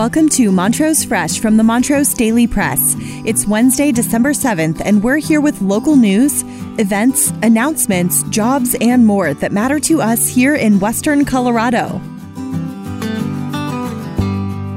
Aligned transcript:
Welcome 0.00 0.30
to 0.30 0.50
Montrose 0.50 1.04
Fresh 1.04 1.40
from 1.40 1.58
the 1.58 1.62
Montrose 1.62 2.14
Daily 2.14 2.46
Press. 2.46 2.96
It's 3.26 3.46
Wednesday, 3.46 3.92
December 3.92 4.30
7th, 4.30 4.80
and 4.82 5.02
we're 5.02 5.18
here 5.18 5.42
with 5.42 5.60
local 5.60 5.94
news, 5.94 6.42
events, 6.78 7.34
announcements, 7.42 8.22
jobs, 8.30 8.74
and 8.80 9.06
more 9.06 9.34
that 9.34 9.52
matter 9.52 9.78
to 9.80 10.00
us 10.00 10.26
here 10.26 10.54
in 10.54 10.80
Western 10.80 11.26
Colorado. 11.26 12.00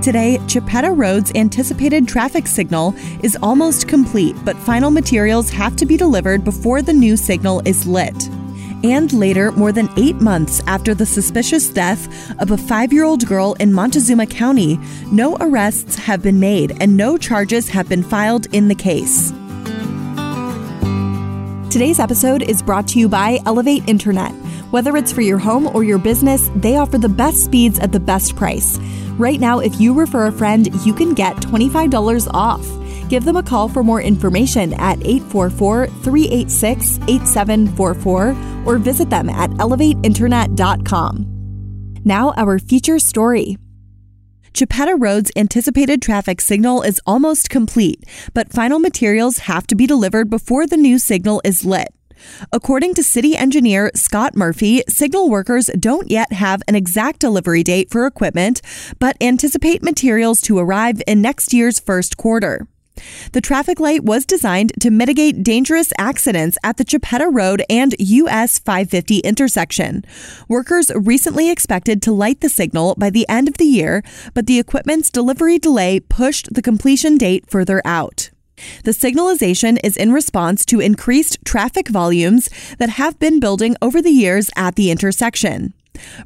Today, 0.02 0.40
Chipeta 0.48 0.94
Road's 0.94 1.32
anticipated 1.36 2.06
traffic 2.06 2.46
signal 2.46 2.94
is 3.24 3.38
almost 3.42 3.88
complete, 3.88 4.36
but 4.44 4.58
final 4.58 4.92
materials 4.92 5.50
have 5.50 5.78
to 5.78 5.86
be 5.86 5.96
delivered 5.96 6.44
before 6.44 6.82
the 6.82 6.92
new 6.92 7.16
signal 7.16 7.62
is 7.64 7.88
lit 7.88 8.30
and 8.84 9.12
later, 9.14 9.52
more 9.52 9.72
than 9.72 9.90
eight 9.98 10.18
months 10.18 10.62
after 10.68 10.94
the 10.94 11.06
suspicious 11.06 11.70
death 11.70 12.08
of 12.40 12.52
a 12.52 12.58
five 12.58 12.92
year 12.92 13.04
old 13.04 13.26
girl 13.26 13.54
in 13.60 13.74
Montezuma 13.74 14.28
County, 14.28 14.80
no 15.12 15.38
arrests 15.40 15.96
have 15.96 16.22
been 16.22 16.40
made 16.40 16.76
and 16.82 16.98
no 16.98 17.18
charges 17.18 17.70
have 17.70 17.88
been 17.88 18.04
filed 18.04 18.48
in 18.54 18.68
the 18.68 18.76
case. 18.76 19.32
Today's 21.72 22.00
episode 22.00 22.44
is 22.44 22.62
brought 22.62 22.88
to 22.90 23.00
you 23.00 23.10
by 23.10 23.40
Elevate 23.46 23.88
Internet. 23.88 24.32
Whether 24.70 24.96
it's 24.98 25.12
for 25.12 25.22
your 25.22 25.40
home 25.40 25.68
or 25.76 25.84
your 25.84 25.98
business, 25.98 26.50
they 26.56 26.78
offer 26.78 26.98
the 26.98 27.10
best 27.10 27.38
speeds 27.38 27.80
at 27.80 27.92
the 27.92 28.00
best 28.00 28.36
price. 28.36 28.78
Right 29.18 29.40
now, 29.40 29.60
if 29.60 29.80
you 29.80 29.94
refer 29.94 30.28
a 30.28 30.32
friend, 30.32 30.68
you 30.86 30.94
can 30.94 31.14
get 31.14 31.36
$25 31.38 32.30
off. 32.34 32.83
Give 33.14 33.26
them 33.26 33.38
a 33.38 33.44
call 33.44 33.70
for 33.70 33.84
more 33.84 34.02
information 34.02 34.74
at 34.74 34.98
844 35.06 35.86
386 35.86 36.98
8744 37.08 38.36
or 38.66 38.80
visit 38.80 39.12
them 39.12 39.30
at 39.30 39.52
elevateinternet.com. 39.52 42.00
Now, 42.04 42.34
our 42.36 42.58
feature 42.58 42.98
story. 42.98 43.60
Chipeta 44.52 45.00
Road's 45.00 45.32
anticipated 45.36 46.02
traffic 46.02 46.42
signal 46.42 46.82
is 46.82 47.00
almost 47.06 47.52
complete, 47.52 48.04
but 48.34 48.52
final 48.52 48.80
materials 48.80 49.38
have 49.46 49.68
to 49.68 49.76
be 49.76 49.86
delivered 49.86 50.32
before 50.32 50.66
the 50.66 50.76
new 50.76 50.98
signal 50.98 51.40
is 51.46 51.64
lit. 51.64 51.90
According 52.52 52.96
to 52.96 53.04
city 53.04 53.38
engineer 53.38 53.92
Scott 53.94 54.36
Murphy, 54.36 54.82
signal 54.88 55.30
workers 55.30 55.70
don't 55.80 56.10
yet 56.10 56.34
have 56.34 56.64
an 56.68 56.74
exact 56.74 57.20
delivery 57.20 57.62
date 57.62 57.92
for 57.92 58.08
equipment, 58.08 58.60
but 58.98 59.16
anticipate 59.22 59.84
materials 59.84 60.42
to 60.42 60.58
arrive 60.58 61.00
in 61.06 61.22
next 61.22 61.54
year's 61.54 61.80
first 61.80 62.18
quarter. 62.18 62.68
The 63.32 63.42
traffic 63.42 63.80
light 63.80 64.04
was 64.04 64.26
designed 64.26 64.74
to 64.80 64.92
mitigate 64.92 65.44
dangerous 65.44 65.92
accidents 65.98 66.58
at 66.64 66.78
the 66.78 66.86
Chipeta 66.86 67.30
Road 67.32 67.64
and 67.70 67.96
US 68.00 68.60
550 68.60 69.20
intersection. 69.20 70.06
Workers 70.48 70.92
recently 70.96 71.50
expected 71.50 72.02
to 72.02 72.12
light 72.12 72.42
the 72.42 72.50
signal 72.50 72.96
by 72.98 73.10
the 73.10 73.28
end 73.30 73.48
of 73.48 73.58
the 73.58 73.66
year, 73.66 74.04
but 74.34 74.48
the 74.48 74.60
equipment's 74.60 75.10
delivery 75.10 75.60
delay 75.60 76.00
pushed 76.00 76.54
the 76.54 76.62
completion 76.62 77.18
date 77.18 77.50
further 77.50 77.82
out. 77.86 78.30
The 78.84 78.92
signalization 78.92 79.78
is 79.84 79.98
in 79.98 80.12
response 80.12 80.66
to 80.68 80.80
increased 80.80 81.40
traffic 81.44 81.90
volumes 81.90 82.50
that 82.78 82.92
have 82.92 83.20
been 83.20 83.40
building 83.40 83.76
over 83.82 84.02
the 84.02 84.12
years 84.12 84.50
at 84.56 84.76
the 84.76 84.92
intersection. 84.92 85.74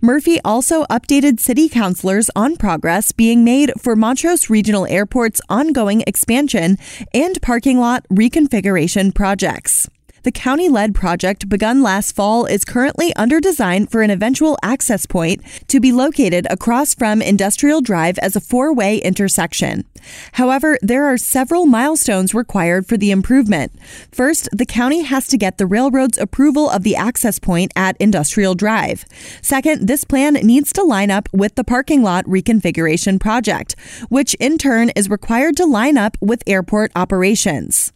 Murphy 0.02 0.40
also 0.44 0.86
updated 0.86 1.40
city 1.40 1.70
councilors 1.70 2.30
on 2.36 2.56
progress 2.56 3.12
being 3.12 3.44
made 3.44 3.72
for 3.80 3.96
Montrose 3.96 4.50
Regional 4.50 4.86
Airport's 4.86 5.42
ongoing 5.50 6.04
expansion 6.08 6.78
and 7.14 7.42
parking 7.42 7.80
lot 7.80 8.06
reconfiguration 8.10 9.14
projects. 9.14 9.90
The 10.28 10.31
county 10.33 10.67
led 10.67 10.94
project 10.94 11.47
begun 11.47 11.81
last 11.81 12.14
fall 12.14 12.45
is 12.45 12.66
currently 12.66 13.16
under 13.16 13.39
design 13.39 13.88
for 13.88 14.02
an 14.02 14.09
eventual 14.09 14.58
access 14.61 15.06
point 15.06 15.42
to 15.70 15.80
be 15.80 15.94
located 15.94 16.45
across 16.50 16.94
from 16.94 17.22
Industrial 17.22 17.80
Drive 17.80 18.17
as 18.17 18.36
a 18.36 18.42
four 18.42 18.73
way 18.73 18.98
intersection. 18.98 19.86
However, 20.33 20.78
there 20.81 21.05
are 21.05 21.17
several 21.17 21.66
milestones 21.66 22.33
required 22.33 22.88
for 22.88 22.98
the 22.98 23.09
improvement. 23.09 23.72
First, 24.11 24.50
the 24.52 24.66
county 24.66 25.03
has 25.03 25.27
to 25.27 25.37
get 25.37 25.58
the 25.58 25.66
railroad's 25.66 26.17
approval 26.17 26.70
of 26.70 26.83
the 26.83 26.98
access 26.98 27.39
point 27.39 27.71
at 27.77 27.95
Industrial 27.98 28.54
Drive. 28.54 29.05
Second, 29.42 29.87
this 29.87 30.04
plan 30.04 30.33
needs 30.33 30.73
to 30.73 30.83
line 30.83 31.10
up 31.10 31.30
with 31.32 31.55
the 31.55 31.64
parking 31.64 32.04
lot 32.04 32.26
reconfiguration 32.26 33.17
project, 33.17 33.77
which 34.10 34.33
in 34.42 34.58
turn 34.58 34.89
is 34.89 35.10
required 35.10 35.55
to 35.55 35.66
line 35.66 35.98
up 35.98 36.17
with 36.20 36.43
airport 36.45 36.92
operations. 36.98 37.93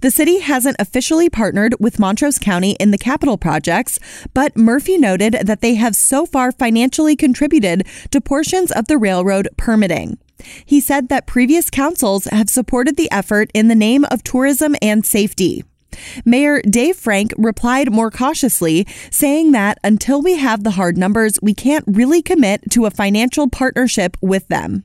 The 0.00 0.10
city 0.10 0.40
hasn't 0.40 0.76
officially 0.78 1.28
partnered 1.28 1.74
with 1.80 1.98
Montrose 1.98 2.38
County 2.38 2.72
in 2.80 2.90
the 2.90 2.98
capital 2.98 3.36
projects, 3.36 3.98
but 4.34 4.56
Murphy 4.56 4.98
noted 4.98 5.34
that 5.44 5.60
they 5.60 5.74
have 5.74 5.96
so 5.96 6.26
far 6.26 6.52
financially 6.52 7.16
contributed 7.16 7.86
to 8.10 8.20
portions 8.20 8.70
of 8.70 8.86
the 8.86 8.98
railroad 8.98 9.48
permitting. 9.56 10.18
He 10.64 10.80
said 10.80 11.08
that 11.08 11.26
previous 11.26 11.70
councils 11.70 12.24
have 12.26 12.50
supported 12.50 12.96
the 12.96 13.10
effort 13.10 13.50
in 13.54 13.68
the 13.68 13.74
name 13.74 14.04
of 14.10 14.24
tourism 14.24 14.74
and 14.82 15.06
safety. 15.06 15.64
Mayor 16.24 16.62
Dave 16.62 16.96
Frank 16.96 17.32
replied 17.36 17.92
more 17.92 18.10
cautiously, 18.10 18.86
saying 19.10 19.52
that 19.52 19.78
until 19.84 20.22
we 20.22 20.36
have 20.36 20.64
the 20.64 20.72
hard 20.72 20.96
numbers, 20.96 21.38
we 21.42 21.54
can't 21.54 21.84
really 21.86 22.22
commit 22.22 22.70
to 22.70 22.86
a 22.86 22.90
financial 22.90 23.48
partnership 23.48 24.16
with 24.20 24.48
them. 24.48 24.84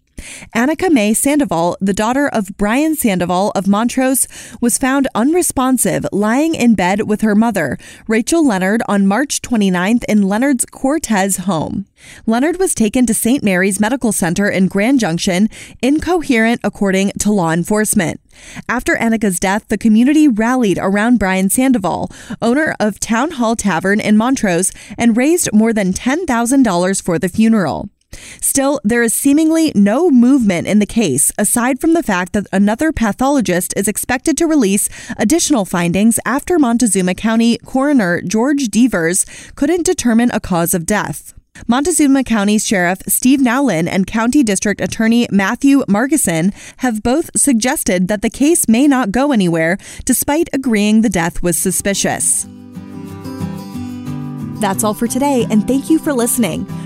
Annika 0.54 0.90
May 0.90 1.14
Sandoval, 1.14 1.76
the 1.80 1.92
daughter 1.92 2.28
of 2.28 2.56
Brian 2.56 2.94
Sandoval 2.94 3.52
of 3.54 3.66
Montrose, 3.66 4.26
was 4.60 4.78
found 4.78 5.08
unresponsive 5.14 6.06
lying 6.12 6.54
in 6.54 6.74
bed 6.74 7.02
with 7.02 7.20
her 7.20 7.34
mother, 7.34 7.78
Rachel 8.06 8.46
Leonard, 8.46 8.82
on 8.88 9.06
March 9.06 9.42
29th 9.42 10.04
in 10.08 10.22
Leonard's 10.22 10.64
Cortez 10.66 11.38
home. 11.38 11.86
Leonard 12.26 12.58
was 12.58 12.74
taken 12.74 13.06
to 13.06 13.14
St. 13.14 13.42
Mary's 13.42 13.80
Medical 13.80 14.12
Center 14.12 14.48
in 14.48 14.68
Grand 14.68 15.00
Junction, 15.00 15.48
incoherent 15.82 16.60
according 16.62 17.12
to 17.18 17.32
law 17.32 17.52
enforcement. 17.52 18.20
After 18.68 18.94
Annika's 18.96 19.40
death, 19.40 19.66
the 19.68 19.78
community 19.78 20.28
rallied 20.28 20.78
around 20.80 21.18
Brian 21.18 21.48
Sandoval, 21.48 22.10
owner 22.42 22.74
of 22.78 23.00
Town 23.00 23.32
Hall 23.32 23.56
Tavern 23.56 24.00
in 24.00 24.16
Montrose, 24.16 24.72
and 24.98 25.16
raised 25.16 25.48
more 25.52 25.72
than 25.72 25.92
$10,000 25.92 27.02
for 27.02 27.18
the 27.18 27.28
funeral. 27.28 27.88
Still, 28.46 28.80
there 28.84 29.02
is 29.02 29.12
seemingly 29.12 29.72
no 29.74 30.08
movement 30.08 30.68
in 30.68 30.78
the 30.78 30.86
case 30.86 31.32
aside 31.36 31.80
from 31.80 31.94
the 31.94 32.02
fact 32.02 32.32
that 32.32 32.46
another 32.52 32.92
pathologist 32.92 33.74
is 33.76 33.88
expected 33.88 34.38
to 34.38 34.46
release 34.46 34.88
additional 35.18 35.64
findings 35.64 36.20
after 36.24 36.56
Montezuma 36.56 37.16
County 37.16 37.58
coroner 37.66 38.22
George 38.22 38.68
Devers 38.68 39.26
couldn't 39.56 39.84
determine 39.84 40.30
a 40.30 40.38
cause 40.38 40.74
of 40.74 40.86
death. 40.86 41.34
Montezuma 41.66 42.22
County 42.22 42.56
Sheriff 42.56 43.02
Steve 43.08 43.40
Nowlin 43.40 43.88
and 43.88 44.06
County 44.06 44.44
District 44.44 44.80
Attorney 44.80 45.26
Matthew 45.32 45.80
Margeson 45.86 46.54
have 46.76 47.02
both 47.02 47.36
suggested 47.36 48.06
that 48.06 48.22
the 48.22 48.30
case 48.30 48.68
may 48.68 48.86
not 48.86 49.10
go 49.10 49.32
anywhere 49.32 49.76
despite 50.04 50.48
agreeing 50.52 51.02
the 51.02 51.08
death 51.08 51.42
was 51.42 51.56
suspicious. 51.56 52.46
That's 54.60 54.84
all 54.84 54.94
for 54.94 55.08
today, 55.08 55.46
and 55.50 55.66
thank 55.66 55.90
you 55.90 55.98
for 55.98 56.12
listening. 56.12 56.64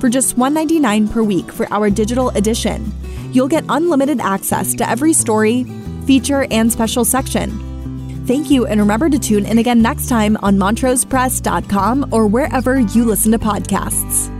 for 0.00 0.08
just 0.08 0.36
$1.99 0.36 1.10
per 1.10 1.22
week 1.22 1.50
for 1.52 1.66
our 1.72 1.90
digital 1.90 2.30
edition. 2.30 2.92
You'll 3.32 3.48
get 3.48 3.64
unlimited 3.68 4.20
access 4.20 4.74
to 4.74 4.88
every 4.88 5.12
story, 5.12 5.64
feature, 6.06 6.46
and 6.50 6.70
special 6.70 7.04
section. 7.04 7.50
Thank 8.26 8.50
you, 8.50 8.66
and 8.66 8.80
remember 8.80 9.10
to 9.10 9.18
tune 9.18 9.44
in 9.44 9.58
again 9.58 9.82
next 9.82 10.08
time 10.08 10.36
on 10.38 10.56
montrosepress.com 10.56 12.08
or 12.10 12.26
wherever 12.26 12.80
you 12.80 13.04
listen 13.04 13.32
to 13.32 13.38
podcasts. 13.38 14.33